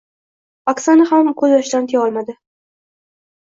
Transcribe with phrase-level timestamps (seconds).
[0.73, 2.39] Oksana ham ko‘z yoshlarini tiya olmadi.